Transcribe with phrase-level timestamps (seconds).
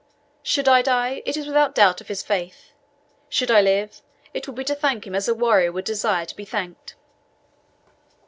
[0.41, 2.71] Should I die, it is without doubt of his faith;
[3.29, 4.01] should I live,
[4.33, 6.95] it will be to thank him as a warrior would desire to be thanked."